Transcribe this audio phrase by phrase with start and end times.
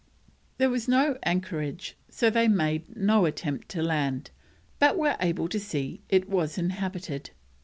[0.57, 4.31] There was no anchorage, so they made no attempt to land,
[4.79, 7.29] but were able to see it was inhabited.